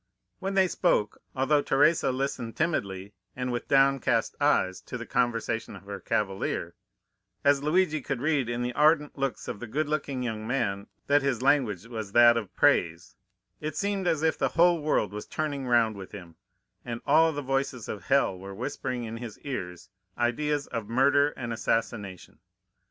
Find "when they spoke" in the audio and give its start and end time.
0.39-1.21